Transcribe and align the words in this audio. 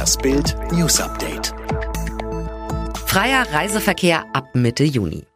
Das 0.00 0.16
Bild 0.16 0.56
News 0.72 0.98
Update. 0.98 1.52
Freier 3.04 3.46
Reiseverkehr 3.52 4.24
ab 4.32 4.54
Mitte 4.54 4.82
Juni. 4.82 5.26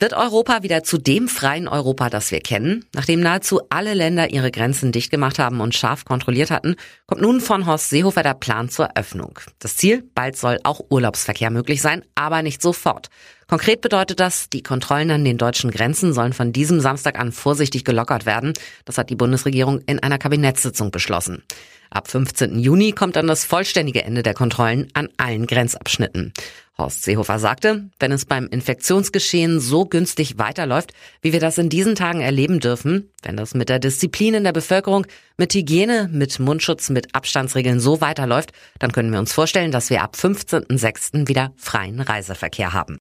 Wird 0.00 0.14
Europa 0.14 0.62
wieder 0.62 0.82
zu 0.82 0.96
dem 0.96 1.28
freien 1.28 1.68
Europa, 1.68 2.08
das 2.08 2.30
wir 2.30 2.40
kennen? 2.40 2.86
Nachdem 2.94 3.20
nahezu 3.20 3.60
alle 3.68 3.92
Länder 3.92 4.30
ihre 4.30 4.50
Grenzen 4.50 4.90
dicht 4.90 5.10
gemacht 5.10 5.38
haben 5.38 5.60
und 5.60 5.74
scharf 5.74 6.06
kontrolliert 6.06 6.50
hatten, 6.50 6.76
kommt 7.04 7.20
nun 7.20 7.42
von 7.42 7.66
Horst 7.66 7.90
Seehofer 7.90 8.22
der 8.22 8.32
Plan 8.32 8.70
zur 8.70 8.96
Öffnung. 8.96 9.38
Das 9.58 9.76
Ziel, 9.76 10.08
bald 10.14 10.38
soll 10.38 10.60
auch 10.64 10.80
Urlaubsverkehr 10.88 11.50
möglich 11.50 11.82
sein, 11.82 12.02
aber 12.14 12.40
nicht 12.40 12.62
sofort. 12.62 13.08
Konkret 13.48 13.82
bedeutet 13.82 14.18
das, 14.18 14.48
die 14.48 14.62
Kontrollen 14.62 15.10
an 15.10 15.26
den 15.26 15.36
deutschen 15.36 15.70
Grenzen 15.70 16.14
sollen 16.14 16.32
von 16.32 16.54
diesem 16.54 16.80
Samstag 16.80 17.18
an 17.18 17.32
vorsichtig 17.32 17.84
gelockert 17.84 18.24
werden. 18.24 18.54
Das 18.86 18.96
hat 18.96 19.10
die 19.10 19.14
Bundesregierung 19.14 19.82
in 19.82 20.02
einer 20.02 20.16
Kabinettssitzung 20.16 20.90
beschlossen. 20.90 21.42
Ab 21.90 22.08
15. 22.08 22.58
Juni 22.58 22.92
kommt 22.92 23.16
dann 23.16 23.26
das 23.26 23.44
vollständige 23.44 24.04
Ende 24.04 24.22
der 24.22 24.34
Kontrollen 24.34 24.88
an 24.94 25.08
allen 25.16 25.46
Grenzabschnitten. 25.46 26.32
Horst 26.78 27.04
Seehofer 27.04 27.38
sagte, 27.38 27.88
wenn 27.98 28.12
es 28.12 28.26
beim 28.26 28.48
Infektionsgeschehen 28.48 29.60
so 29.60 29.86
günstig 29.86 30.38
weiterläuft, 30.38 30.92
wie 31.22 31.32
wir 31.32 31.40
das 31.40 31.56
in 31.56 31.70
diesen 31.70 31.94
Tagen 31.94 32.20
erleben 32.20 32.60
dürfen, 32.60 33.10
wenn 33.22 33.36
das 33.36 33.54
mit 33.54 33.70
der 33.70 33.78
Disziplin 33.78 34.34
in 34.34 34.44
der 34.44 34.52
Bevölkerung, 34.52 35.06
mit 35.38 35.54
Hygiene, 35.54 36.10
mit 36.12 36.38
Mundschutz, 36.38 36.90
mit 36.90 37.14
Abstandsregeln 37.14 37.80
so 37.80 38.00
weiterläuft, 38.02 38.52
dann 38.78 38.92
können 38.92 39.10
wir 39.10 39.18
uns 39.18 39.32
vorstellen, 39.32 39.72
dass 39.72 39.88
wir 39.88 40.02
ab 40.02 40.16
15.06. 40.16 41.28
wieder 41.28 41.52
freien 41.56 42.00
Reiseverkehr 42.00 42.74
haben. 42.74 42.98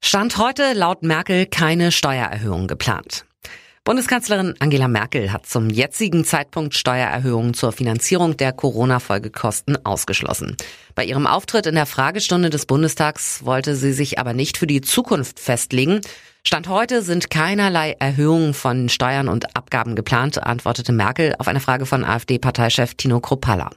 Stand 0.00 0.38
heute 0.38 0.74
laut 0.74 1.02
Merkel 1.02 1.46
keine 1.46 1.90
Steuererhöhung 1.90 2.68
geplant. 2.68 3.24
Bundeskanzlerin 3.88 4.54
Angela 4.58 4.86
Merkel 4.86 5.32
hat 5.32 5.46
zum 5.46 5.70
jetzigen 5.70 6.22
Zeitpunkt 6.22 6.74
Steuererhöhungen 6.74 7.54
zur 7.54 7.72
Finanzierung 7.72 8.36
der 8.36 8.52
Corona-Folgekosten 8.52 9.82
ausgeschlossen. 9.86 10.58
Bei 10.94 11.06
ihrem 11.06 11.26
Auftritt 11.26 11.64
in 11.64 11.74
der 11.74 11.86
Fragestunde 11.86 12.50
des 12.50 12.66
Bundestags 12.66 13.46
wollte 13.46 13.76
sie 13.76 13.94
sich 13.94 14.18
aber 14.18 14.34
nicht 14.34 14.58
für 14.58 14.66
die 14.66 14.82
Zukunft 14.82 15.40
festlegen. 15.40 16.02
Stand 16.44 16.68
heute 16.68 17.00
sind 17.00 17.30
keinerlei 17.30 17.92
Erhöhungen 17.98 18.52
von 18.52 18.90
Steuern 18.90 19.26
und 19.26 19.56
Abgaben 19.56 19.96
geplant, 19.96 20.42
antwortete 20.42 20.92
Merkel 20.92 21.34
auf 21.38 21.48
eine 21.48 21.60
Frage 21.60 21.86
von 21.86 22.04
AfD-Parteichef 22.04 22.94
Tino 22.94 23.20
Kropalla. 23.20 23.70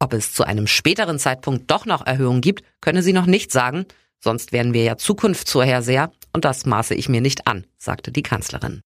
Ob 0.00 0.12
es 0.12 0.32
zu 0.32 0.42
einem 0.42 0.66
späteren 0.66 1.20
Zeitpunkt 1.20 1.70
doch 1.70 1.86
noch 1.86 2.04
Erhöhungen 2.04 2.40
gibt, 2.40 2.64
könne 2.80 3.04
sie 3.04 3.12
noch 3.12 3.26
nicht 3.26 3.52
sagen. 3.52 3.86
Sonst 4.18 4.50
wären 4.50 4.74
wir 4.74 4.82
ja 4.82 4.96
Zukunftsvorherseher 4.96 6.10
und 6.32 6.44
das 6.44 6.66
maße 6.66 6.96
ich 6.96 7.08
mir 7.08 7.20
nicht 7.20 7.46
an, 7.46 7.64
sagte 7.78 8.10
die 8.10 8.24
Kanzlerin. 8.24 8.80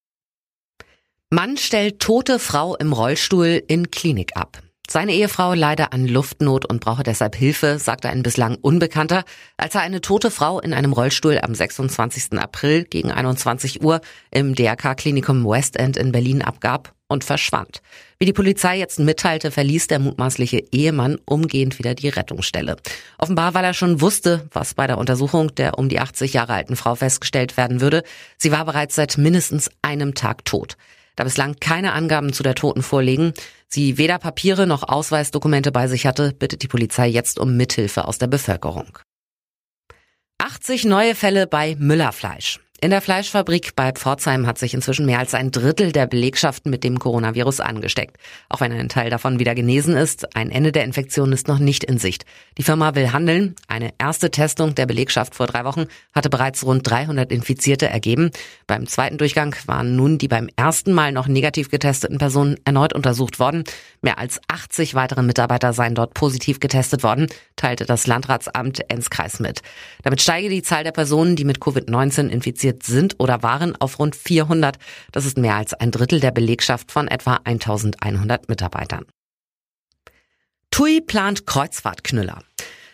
Mann 1.33 1.57
stellt 1.57 2.01
tote 2.01 2.41
Frau 2.41 2.75
im 2.75 2.93
Rollstuhl 2.93 3.63
in 3.69 3.93
Klinik 3.93 4.37
ab. 4.37 4.59
Seine 4.89 5.13
Ehefrau 5.13 5.55
leide 5.55 5.93
an 5.93 6.09
Luftnot 6.09 6.67
und 6.67 6.81
brauche 6.81 7.05
deshalb 7.05 7.37
Hilfe, 7.37 7.79
sagte 7.79 8.09
ein 8.09 8.25
bislang 8.25 8.57
Unbekannter, 8.57 9.23
als 9.57 9.77
er 9.77 9.83
eine 9.83 10.01
tote 10.01 10.33
Frau 10.33 10.59
in 10.59 10.75
einem 10.75 10.93
Rollstuhl 10.93 11.39
am 11.41 11.55
26. 11.55 12.37
April 12.37 12.83
gegen 12.83 13.13
21 13.13 13.85
Uhr 13.85 14.01
im 14.33 14.57
DRK-Klinikum 14.57 15.45
Westend 15.45 15.97
in 15.97 16.11
Berlin 16.11 16.43
abgab 16.43 16.95
und 17.07 17.23
verschwand. 17.23 17.81
Wie 18.19 18.27
die 18.27 18.33
Polizei 18.33 18.79
jetzt 18.79 18.99
mitteilte, 18.99 19.53
verließ 19.53 19.87
der 19.87 20.01
mutmaßliche 20.01 20.65
Ehemann 20.73 21.17
umgehend 21.27 21.79
wieder 21.79 21.95
die 21.95 22.09
Rettungsstelle. 22.09 22.75
Offenbar, 23.19 23.55
weil 23.55 23.65
er 23.65 23.75
schon 23.75 24.01
wusste, 24.01 24.49
was 24.53 24.75
bei 24.75 24.89
der 24.89 24.99
Untersuchung 24.99 25.55
der 25.55 25.79
um 25.79 25.89
die 25.89 26.01
80 26.01 26.33
Jahre 26.33 26.55
alten 26.55 26.75
Frau 26.75 26.97
festgestellt 26.97 27.57
werden 27.57 27.81
würde. 27.81 28.03
Sie 28.37 28.51
war 28.51 28.65
bereits 28.65 28.97
seit 28.97 29.17
mindestens 29.17 29.71
einem 29.81 30.17
Tag 30.17 30.45
tot. 30.45 30.77
Da 31.17 31.25
bislang 31.25 31.57
keine 31.61 31.93
Angaben 31.93 32.33
zu 32.33 32.43
der 32.43 32.55
Toten 32.55 32.83
vorliegen, 32.83 33.33
sie 33.69 33.99
weder 33.99 34.19
Papiere 34.19 34.67
noch 34.67 34.89
Ausweisdokumente 34.89 35.73
bei 35.73 35.89
sich 35.89 36.07
hatte, 36.07 36.33
bittet 36.33 36.63
die 36.63 36.69
Polizei 36.69 37.09
jetzt 37.09 37.39
um 37.39 37.57
Mithilfe 37.57 38.07
aus 38.07 38.19
der 38.19 38.29
Bevölkerung. 38.29 38.99
80 40.39 40.85
neue 40.87 41.15
Fälle 41.15 41.47
bei 41.47 41.77
Müllerfleisch. 41.79 42.61
In 42.83 42.89
der 42.89 43.03
Fleischfabrik 43.03 43.77
bei 43.77 43.93
Pforzheim 43.93 44.47
hat 44.47 44.57
sich 44.57 44.73
inzwischen 44.73 45.05
mehr 45.05 45.19
als 45.19 45.35
ein 45.35 45.51
Drittel 45.51 45.93
der 45.93 46.07
Belegschaften 46.07 46.71
mit 46.71 46.83
dem 46.83 46.99
Coronavirus 46.99 47.61
angesteckt. 47.61 48.17
Auch 48.49 48.63
wenn 48.63 48.73
ein 48.73 48.89
Teil 48.89 49.11
davon 49.11 49.39
wieder 49.39 49.55
genesen 49.55 49.95
ist, 49.95 50.35
ein 50.35 50.51
Ende 50.51 50.73
der 50.73 50.85
Infektion 50.85 51.31
ist 51.33 51.47
noch 51.47 51.59
nicht 51.59 51.85
in 51.85 51.99
Sicht. 51.99 52.25
Die 52.57 52.63
Firma 52.63 52.95
will 52.95 53.13
handeln. 53.13 53.55
Eine 53.69 53.93
erste 53.99 54.31
Testung 54.31 54.75
der 54.75 54.87
Belegschaft 54.87 55.35
vor 55.35 55.47
drei 55.47 55.67
Wochen 55.67 55.89
hatte 56.15 56.31
bereits 56.31 56.65
rund 56.65 56.89
300 56.89 57.31
Infizierte 57.31 57.87
ergeben. 57.87 58.31
Beim 58.67 58.87
zweiten 58.87 59.19
Durchgang 59.19 59.55
waren 59.67 59.95
nun 59.95 60.17
die 60.17 60.29
beim 60.29 60.49
ersten 60.57 60.95
Mal 60.95 61.13
noch 61.13 61.27
negativ 61.27 61.69
getesteten 61.69 62.17
Personen 62.17 62.57
erneut 62.65 62.95
untersucht 62.95 63.39
worden. 63.39 63.65
Mehr 64.01 64.19
als 64.19 64.41
80 64.49 64.95
weitere 64.95 65.23
Mitarbeiter 65.23 65.75
seien 65.75 65.95
dort 65.95 66.15
positiv 66.15 66.61
getestet 66.61 67.03
worden, 67.03 67.27
teilte 67.57 67.85
das 67.85 68.07
Landratsamt 68.07 68.91
Enzkreis 68.91 69.39
mit. 69.39 69.61
Damit 70.03 70.23
steige 70.23 70.49
die 70.49 70.63
Zahl 70.63 70.83
der 70.83 70.93
Personen, 70.93 71.37
die 71.37 71.45
mit 71.45 71.59
Covid-19 71.59 72.29
infiziert 72.29 72.70
infiziert 72.71 72.83
sind 72.83 73.17
oder 73.19 73.43
waren, 73.43 73.77
auf 73.77 73.99
rund 73.99 74.17
400. 74.17 74.79
Das 75.13 75.25
ist 75.25 75.39
mehr 75.39 75.57
als 75.57 75.75
ein 75.75 75.91
Drittel 75.91 76.21
der 76.21 76.31
Belegschaft 76.31 76.93
von 76.93 77.09
etwa 77.09 77.41
1100 77.45 78.49
Mitarbeitern. 78.49 79.07
TUI 80.71 81.01
plant 81.01 81.47
Kreuzfahrtknüller. 81.47 82.39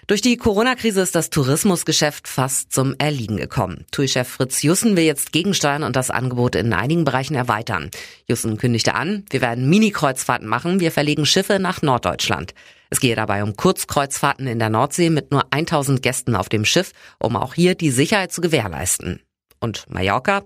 Durch 0.06 0.20
die 0.20 0.36
Corona-Krise 0.36 1.00
ist 1.00 1.16
das 1.16 1.30
Tourismusgeschäft 1.30 2.28
fast 2.28 2.72
zum 2.72 2.94
Erliegen 2.98 3.36
gekommen. 3.36 3.86
TUI-Chef 3.90 4.28
Fritz 4.28 4.62
Jussen 4.62 4.96
will 4.96 5.02
jetzt 5.02 5.32
gegensteuern 5.32 5.82
und 5.82 5.96
das 5.96 6.10
Angebot 6.10 6.54
in 6.54 6.72
einigen 6.72 7.04
Bereichen 7.04 7.34
erweitern. 7.34 7.90
Jussen 8.28 8.56
kündigte 8.56 8.94
an, 8.94 9.24
wir 9.30 9.40
werden 9.40 9.68
Mini-Kreuzfahrten 9.68 10.46
machen, 10.46 10.78
wir 10.78 10.92
verlegen 10.92 11.26
Schiffe 11.26 11.58
nach 11.58 11.82
Norddeutschland. 11.82 12.54
Es 12.88 13.00
gehe 13.00 13.16
dabei 13.16 13.42
um 13.42 13.56
Kurzkreuzfahrten 13.56 14.46
in 14.46 14.60
der 14.60 14.70
Nordsee 14.70 15.10
mit 15.10 15.32
nur 15.32 15.44
1000 15.50 16.00
Gästen 16.02 16.36
auf 16.36 16.48
dem 16.48 16.64
Schiff, 16.64 16.92
um 17.18 17.34
auch 17.34 17.54
hier 17.54 17.74
die 17.74 17.90
Sicherheit 17.90 18.30
zu 18.30 18.40
gewährleisten 18.40 19.25
und 19.60 19.84
Mallorca. 19.88 20.42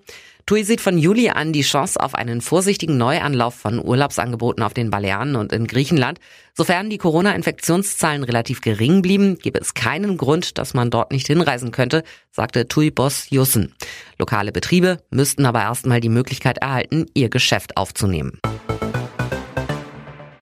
TUI 0.47 0.65
sieht 0.65 0.81
von 0.81 0.99
Juli 0.99 1.29
an 1.31 1.53
die 1.53 1.63
Chance 1.63 2.01
auf 2.01 2.15
einen 2.15 2.41
vorsichtigen 2.41 2.97
Neuanlauf 2.97 3.55
von 3.55 3.79
Urlaubsangeboten 3.79 4.65
auf 4.65 4.75
den 4.75 4.91
Balearen 4.91 5.37
und 5.37 5.53
in 5.53 5.67
Griechenland. 5.69 6.19
Sofern 6.55 6.91
die 6.91 6.99
Corona-Infektionszahlen 6.99 8.25
relativ 8.25 8.61
gering 8.61 9.01
blieben, 9.01 9.39
gäbe 9.39 9.61
es 9.61 9.75
keinen 9.75 10.17
Grund, 10.17 10.59
dass 10.59 10.75
man 10.75 10.91
dort 10.91 11.13
nicht 11.13 11.29
hinreisen 11.29 11.71
könnte, 11.71 12.03
sagte 12.33 12.67
TUI-Boss 12.67 13.31
Jussen. 13.31 13.75
Lokale 14.19 14.51
Betriebe 14.51 14.99
müssten 15.11 15.47
aber 15.47 15.61
erstmal 15.61 16.01
die 16.01 16.09
Möglichkeit 16.09 16.59
erhalten, 16.59 17.07
ihr 17.15 17.29
Geschäft 17.29 17.77
aufzunehmen. 17.77 18.41